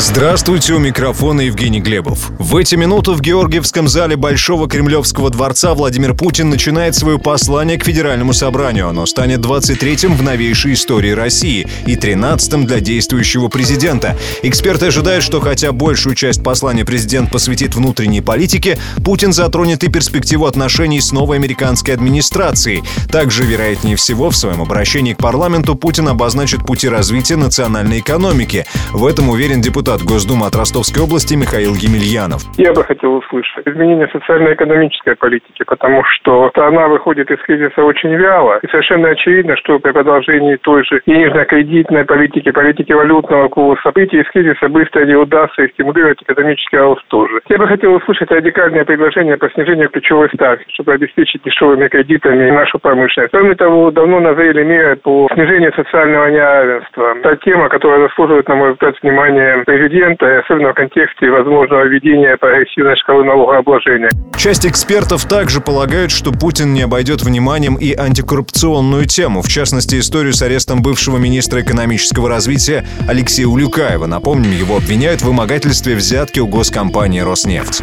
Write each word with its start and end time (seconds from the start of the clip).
Здравствуйте, 0.00 0.74
у 0.74 0.78
микрофона 0.78 1.40
Евгений 1.40 1.80
Глебов. 1.80 2.30
В 2.38 2.54
эти 2.54 2.76
минуты 2.76 3.10
в 3.10 3.20
Георгиевском 3.20 3.88
зале 3.88 4.14
Большого 4.14 4.68
Кремлевского 4.68 5.28
дворца 5.28 5.74
Владимир 5.74 6.14
Путин 6.14 6.50
начинает 6.50 6.94
свое 6.94 7.18
послание 7.18 7.76
к 7.78 7.84
Федеральному 7.84 8.32
собранию. 8.32 8.88
Оно 8.88 9.06
станет 9.06 9.40
23-м 9.40 10.16
в 10.16 10.22
новейшей 10.22 10.74
истории 10.74 11.10
России 11.10 11.66
и 11.84 11.96
13-м 11.96 12.64
для 12.64 12.78
действующего 12.78 13.48
президента. 13.48 14.16
Эксперты 14.44 14.86
ожидают, 14.86 15.24
что 15.24 15.40
хотя 15.40 15.72
большую 15.72 16.14
часть 16.14 16.44
послания 16.44 16.84
президент 16.84 17.32
посвятит 17.32 17.74
внутренней 17.74 18.20
политике, 18.20 18.78
Путин 19.04 19.32
затронет 19.32 19.82
и 19.82 19.88
перспективу 19.88 20.46
отношений 20.46 21.00
с 21.00 21.10
новой 21.10 21.38
американской 21.38 21.92
администрацией. 21.92 22.84
Также, 23.10 23.42
вероятнее 23.42 23.96
всего, 23.96 24.30
в 24.30 24.36
своем 24.36 24.62
обращении 24.62 25.14
к 25.14 25.18
парламенту 25.18 25.74
Путин 25.74 26.06
обозначит 26.06 26.64
пути 26.64 26.88
развития 26.88 27.34
национальной 27.34 27.98
экономики. 27.98 28.64
В 28.92 29.04
этом 29.04 29.28
уверен 29.30 29.60
депутат 29.60 29.87
депутат 29.88 30.04
Госдумы 30.04 30.46
от 30.46 30.54
Ростовской 30.54 31.02
области 31.02 31.32
Михаил 31.34 31.72
Емельянов. 31.72 32.44
Я 32.58 32.74
бы 32.74 32.84
хотел 32.84 33.14
услышать 33.16 33.66
изменение 33.66 34.06
социально-экономической 34.12 35.16
политики, 35.16 35.64
потому 35.64 36.04
что 36.04 36.50
страна 36.50 36.88
выходит 36.88 37.30
из 37.30 37.40
кризиса 37.40 37.82
очень 37.82 38.14
вяло. 38.16 38.58
И 38.62 38.68
совершенно 38.68 39.08
очевидно, 39.08 39.56
что 39.56 39.78
при 39.78 39.92
продолжении 39.92 40.56
той 40.56 40.84
же 40.84 41.00
денежно-кредитной 41.06 42.04
политики, 42.04 42.50
политики 42.50 42.92
валютного 42.92 43.48
курса, 43.48 43.90
выйти 43.94 44.16
из 44.16 44.28
кризиса 44.30 44.68
быстро 44.68 45.06
не 45.06 45.14
удастся 45.14 45.62
и 45.62 45.72
стимулировать 45.72 46.20
экономический 46.22 46.76
рост 46.76 47.02
тоже. 47.08 47.40
Я 47.48 47.56
бы 47.56 47.66
хотел 47.66 47.94
услышать 47.94 48.30
радикальное 48.30 48.84
предложение 48.84 49.38
по 49.38 49.48
снижению 49.50 49.88
ключевой 49.88 50.28
ставки, 50.34 50.66
чтобы 50.74 50.92
обеспечить 50.92 51.42
дешевыми 51.44 51.88
кредитами 51.88 52.50
нашу 52.50 52.78
промышленность. 52.78 53.32
Кроме 53.32 53.54
того, 53.54 53.90
давно 53.90 54.20
назрели 54.20 54.64
меры 54.64 54.96
по 54.96 55.28
снижению 55.32 55.72
социального 55.72 56.26
неравенства. 56.28 57.14
Та 57.22 57.36
тема, 57.36 57.70
которая 57.70 58.08
заслуживает, 58.08 58.48
на 58.48 58.54
мой 58.54 58.72
взгляд, 58.72 58.94
внимания 59.02 59.64
президента, 59.78 60.40
особенно 60.40 60.70
в 60.70 60.74
контексте 60.74 61.30
возможного 61.30 61.84
введения 61.84 62.36
прогрессивной 62.36 62.96
шкалы 62.96 63.24
налогообложения. 63.24 64.10
Часть 64.36 64.66
экспертов 64.66 65.24
также 65.26 65.60
полагают, 65.60 66.10
что 66.10 66.32
Путин 66.32 66.72
не 66.72 66.82
обойдет 66.82 67.22
вниманием 67.22 67.76
и 67.76 67.94
антикоррупционную 67.94 69.06
тему, 69.06 69.42
в 69.42 69.48
частности, 69.48 69.98
историю 69.98 70.32
с 70.32 70.42
арестом 70.42 70.82
бывшего 70.82 71.16
министра 71.18 71.60
экономического 71.60 72.28
развития 72.28 72.84
Алексея 73.08 73.46
Улюкаева. 73.46 74.06
Напомним, 74.06 74.52
его 74.52 74.76
обвиняют 74.76 75.20
в 75.20 75.26
вымогательстве 75.26 75.94
взятки 75.94 76.40
у 76.40 76.46
госкомпании 76.46 77.20
«Роснефть». 77.20 77.82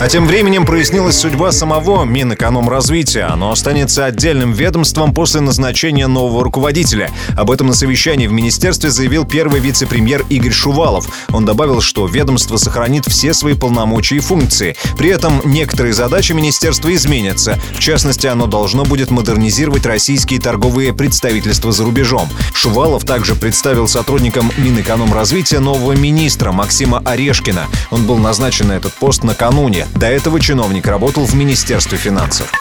А 0.00 0.08
тем 0.08 0.28
временем 0.28 0.64
прояснилась 0.64 1.18
судьба 1.18 1.50
самого 1.50 2.04
Минэкономразвития. 2.04 3.32
Оно 3.32 3.50
останется 3.50 4.04
отдельным 4.04 4.52
ведомством 4.52 5.12
после 5.12 5.40
назначения 5.40 6.06
нового 6.06 6.44
руководителя. 6.44 7.10
Об 7.36 7.50
этом 7.50 7.66
на 7.66 7.74
совещании 7.74 8.28
в 8.28 8.32
министерстве 8.32 8.90
заявил 8.90 9.24
первый 9.24 9.58
вице-премьер 9.58 10.24
Игорь 10.28 10.52
Шувалов. 10.52 11.08
Он 11.32 11.44
добавил, 11.44 11.80
что 11.80 12.06
ведомство 12.06 12.58
сохранит 12.58 13.06
все 13.06 13.34
свои 13.34 13.54
полномочия 13.54 14.16
и 14.16 14.20
функции. 14.20 14.76
При 14.96 15.10
этом 15.10 15.42
некоторые 15.44 15.92
задачи 15.92 16.30
министерства 16.30 16.94
изменятся. 16.94 17.58
В 17.74 17.80
частности, 17.80 18.28
оно 18.28 18.46
должно 18.46 18.84
будет 18.84 19.10
модернизировать 19.10 19.84
российские 19.84 20.40
торговые 20.40 20.92
представительства 20.92 21.72
за 21.72 21.84
рубежом. 21.84 22.28
Шувалов 22.54 23.02
также 23.02 23.34
представил 23.34 23.88
сотрудникам 23.88 24.52
Минэкономразвития 24.58 25.58
нового 25.58 25.94
министра 25.94 26.52
Максима 26.52 27.02
Орешкина. 27.04 27.66
Он 27.90 28.06
был 28.06 28.18
назначен 28.18 28.68
на 28.68 28.74
этот 28.74 28.92
пост 28.92 29.24
накануне. 29.24 29.87
До 29.94 30.06
этого 30.06 30.40
чиновник 30.40 30.86
работал 30.86 31.24
в 31.24 31.34
Министерстве 31.34 31.98
финансов. 31.98 32.52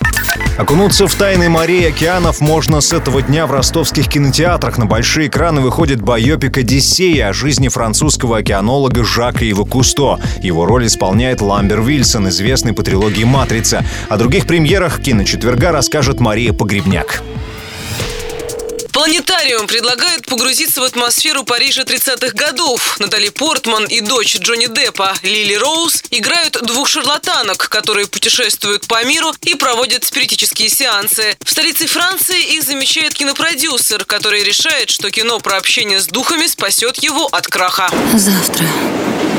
Окунуться 0.58 1.08
в 1.08 1.14
тайны 1.14 1.50
морей 1.50 1.84
и 1.84 1.90
океанов 1.90 2.42
можно 2.42 2.82
с 2.82 2.92
этого 2.92 3.22
дня 3.22 3.46
в 3.46 3.52
ростовских 3.52 4.08
кинотеатрах. 4.08 4.80
На 4.80 4.88
большие 4.88 5.28
экраны 5.28 5.62
выходит 5.62 6.02
байопик 6.02 6.58
«Одиссея» 6.58 7.30
о 7.30 7.34
жизни 7.34 7.68
французского 7.68 8.40
океанолога 8.40 9.04
Жака 9.04 9.46
Ива 9.46 9.66
Кусто. 9.66 10.20
Его 10.42 10.66
роль 10.66 10.88
исполняет 10.88 11.42
Ламбер 11.42 11.82
Вильсон, 11.82 12.30
известный 12.30 12.74
по 12.74 12.82
трилогии 12.82 13.24
«Матрица». 13.24 13.86
О 14.10 14.18
других 14.18 14.48
премьерах 14.48 15.00
киночетверга 15.00 15.72
расскажет 15.72 16.20
Мария 16.20 16.54
Погребняк. 16.54 17.22
Планетариум 18.98 19.68
предлагает 19.68 20.26
погрузиться 20.26 20.82
в 20.82 20.84
атмосферу 20.84 21.44
Парижа 21.44 21.84
30-х 21.84 22.32
годов. 22.34 23.00
Натали 23.00 23.30
Портман 23.30 23.86
и 23.86 24.02
дочь 24.02 24.38
Джонни 24.40 24.66
Деппа 24.66 25.16
Лили 25.22 25.54
Роуз 25.54 26.04
играют 26.10 26.60
двух 26.64 26.88
шарлатанок, 26.88 27.70
которые 27.70 28.08
путешествуют 28.08 28.88
по 28.88 29.06
миру 29.06 29.36
и 29.44 29.54
проводят 29.54 30.04
спиритические 30.04 30.70
сеансы. 30.70 31.38
В 31.44 31.52
столице 31.52 31.86
Франции 31.86 32.56
их 32.56 32.64
замечает 32.64 33.14
кинопродюсер, 33.14 34.04
который 34.04 34.44
решает, 34.44 34.90
что 34.90 35.12
кино 35.12 35.40
про 35.42 35.58
общение 35.58 36.02
с 36.02 36.08
духами 36.08 36.48
спасет 36.48 36.98
его 37.04 37.28
от 37.28 37.46
краха. 37.46 37.92
Завтра 38.16 38.68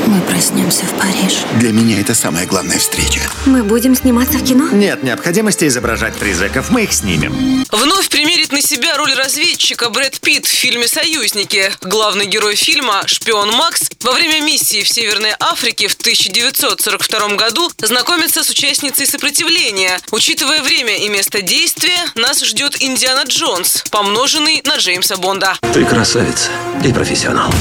мы 0.09 0.21
проснемся 0.21 0.85
в 0.85 0.93
Париже. 0.95 1.37
Для 1.59 1.71
меня 1.71 2.01
это 2.01 2.15
самая 2.15 2.47
главная 2.47 2.79
встреча. 2.79 3.21
Мы 3.45 3.63
будем 3.63 3.95
сниматься 3.95 4.39
в 4.39 4.43
кино? 4.43 4.67
Нет 4.71 5.03
необходимости 5.03 5.67
изображать 5.67 6.15
призраков, 6.15 6.71
мы 6.71 6.85
их 6.85 6.93
снимем. 6.93 7.65
Вновь 7.71 8.09
примерит 8.09 8.51
на 8.51 8.61
себя 8.61 8.97
роль 8.97 9.13
разведчика 9.13 9.89
Брэд 9.89 10.19
Питт 10.19 10.47
в 10.47 10.49
фильме 10.49 10.87
«Союзники». 10.87 11.71
Главный 11.81 12.25
герой 12.25 12.55
фильма, 12.55 13.03
шпион 13.05 13.51
Макс, 13.51 13.89
во 14.01 14.13
время 14.13 14.41
миссии 14.41 14.81
в 14.81 14.89
Северной 14.89 15.33
Африке 15.39 15.87
в 15.87 15.93
1942 15.93 17.35
году 17.35 17.69
знакомится 17.79 18.43
с 18.43 18.49
участницей 18.49 19.05
сопротивления. 19.05 19.99
Учитывая 20.09 20.63
время 20.63 20.97
и 20.97 21.09
место 21.09 21.43
действия, 21.43 21.99
нас 22.15 22.43
ждет 22.43 22.81
Индиана 22.81 23.25
Джонс, 23.27 23.83
помноженный 23.91 24.63
на 24.65 24.77
Джеймса 24.77 25.17
Бонда. 25.17 25.55
Ты 25.71 25.85
красавица 25.85 26.49
и 26.83 26.91
профессионал. 26.91 27.53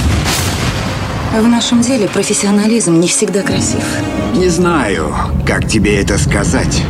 В 1.33 1.47
нашем 1.47 1.83
деле 1.83 2.09
профессионализм 2.09 2.99
не 2.99 3.06
всегда 3.06 3.43
красив. 3.43 3.84
Не 4.34 4.49
знаю, 4.49 5.15
как 5.47 5.69
тебе 5.69 6.00
это 6.00 6.19
сказать. 6.19 6.83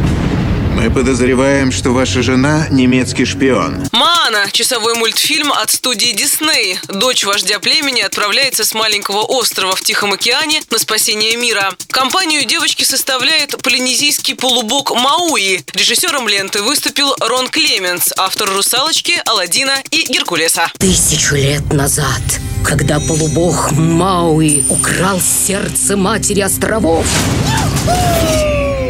Мы 0.75 0.91
подозреваем, 0.91 1.73
что 1.73 1.91
ваша 1.91 2.23
жена 2.23 2.69
немецкий 2.71 3.25
шпион. 3.25 3.89
«Мана»– 3.91 4.47
часовой 4.53 4.95
мультфильм 4.95 5.53
от 5.53 5.71
студии 5.71 6.13
Дисней. 6.13 6.79
Дочь 6.87 7.25
вождя 7.25 7.59
племени 7.59 8.01
отправляется 8.01 8.65
с 8.65 8.75
маленького 8.75 9.23
острова 9.23 9.75
в 9.75 9.83
Тихом 9.83 10.13
океане 10.13 10.63
на 10.71 10.79
спасение 10.79 11.37
мира. 11.37 11.75
Компанию 11.91 12.45
девочки 12.45 12.85
составляет 12.85 13.61
полинезийский 13.61 14.37
полубог 14.37 14.95
Мауи. 14.95 15.65
Режиссером 15.75 16.29
ленты 16.29 16.63
выступил 16.63 17.13
Рон 17.21 17.49
Клеменс, 17.49 18.13
автор 18.17 18.49
«Русалочки», 18.49 19.21
«Аладдина» 19.27 19.83
и 19.91 20.05
«Геркулеса». 20.09 20.71
Тысячу 20.79 21.35
лет 21.35 21.73
назад, 21.73 22.23
когда 22.65 23.01
полубог 23.01 23.73
Мауи 23.73 24.65
украл 24.69 25.21
сердце 25.21 25.97
матери 25.97 26.41
островов, 26.41 27.07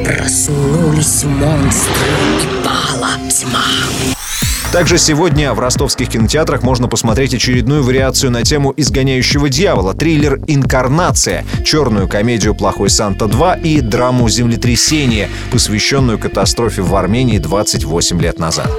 проснулись 0.05 1.25
монстры 1.25 2.09
и 2.43 2.65
пала 2.65 3.11
тьма. 3.31 4.15
Также 4.73 4.99
сегодня 4.99 5.55
в 5.55 5.61
ростовских 5.61 6.11
кинотеатрах 6.11 6.63
можно 6.63 6.89
посмотреть 6.89 7.33
очередную 7.33 7.83
вариацию 7.83 8.31
на 8.31 8.43
тему 8.43 8.75
«Изгоняющего 8.77 9.49
дьявола», 9.49 9.95
триллер 9.95 10.41
«Инкарнация», 10.47 11.47
черную 11.65 12.07
комедию 12.07 12.55
«Плохой 12.55 12.91
Санта 12.91 13.25
2» 13.25 13.63
и 13.63 13.81
драму 13.81 14.29
«Землетрясение», 14.29 15.31
посвященную 15.51 16.19
катастрофе 16.19 16.83
в 16.83 16.95
Армении 16.95 17.39
28 17.39 18.21
лет 18.21 18.39
назад. 18.39 18.71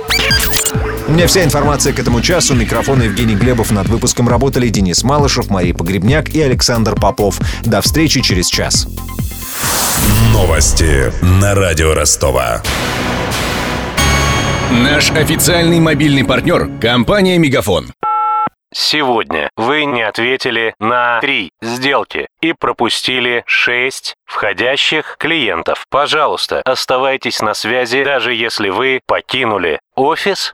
У 1.10 1.12
меня 1.12 1.26
вся 1.26 1.44
информация 1.44 1.92
к 1.92 1.98
этому 1.98 2.22
часу. 2.22 2.54
Микрофон 2.54 3.02
Евгений 3.02 3.34
Глебов. 3.34 3.72
Над 3.72 3.88
выпуском 3.88 4.30
работали 4.30 4.70
Денис 4.70 5.02
Малышев, 5.04 5.50
Мария 5.50 5.74
Погребняк 5.74 6.30
и 6.30 6.40
Александр 6.40 6.94
Попов. 6.94 7.40
До 7.66 7.82
встречи 7.82 8.22
через 8.22 8.48
час. 8.48 8.88
Новости 10.32 11.12
на 11.24 11.56
радио 11.56 11.96
Ростова. 11.96 12.62
Наш 14.72 15.10
официальный 15.10 15.80
мобильный 15.80 16.24
партнер– 16.24 16.70
компания 16.80 17.40
«Мегафон». 17.40 17.88
Сегодня 18.72 19.50
вы 19.58 19.86
не 19.86 20.04
ответили 20.04 20.76
на 20.80 21.20
три 21.22 21.50
сделки 21.60 22.28
и 22.40 22.54
пропустили 22.54 23.42
шесть 23.48 24.14
входящих 24.26 25.16
клиентов. 25.18 25.86
Пожалуйста, 25.90 26.62
оставайтесь 26.66 27.42
на 27.42 27.56
связи, 27.56 28.04
даже 28.04 28.32
если 28.32 28.70
вы 28.70 29.00
покинули 29.08 29.80
офис 29.96 30.54